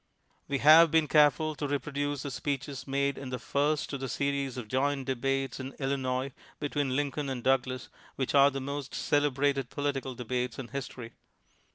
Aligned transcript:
We 0.47 0.57
have 0.57 0.89
been 0.89 1.07
careful 1.07 1.53
to 1.53 1.67
reproduce 1.67 2.23
the 2.23 2.31
speeches 2.31 2.87
made 2.87 3.19
in 3.19 3.29
the 3.29 3.37
first 3.37 3.93
of 3.93 3.99
the 3.99 4.09
series 4.09 4.57
of 4.57 4.67
joint 4.67 5.05
debates 5.05 5.59
in 5.59 5.75
Illinois 5.77 6.31
between 6.59 6.95
Lincoln 6.95 7.29
and 7.29 7.43
Doug 7.43 7.67
las 7.67 7.87
which 8.15 8.33
are 8.33 8.49
the 8.49 8.59
most 8.59 8.95
celebrated 8.95 9.69
political 9.69 10.15
de 10.15 10.25
bates 10.25 10.57
in 10.57 10.69
history. 10.69 11.11